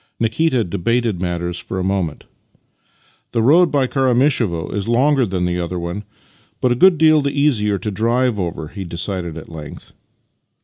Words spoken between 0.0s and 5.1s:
Nikita debated matters for a moment." The road by Karamishevo is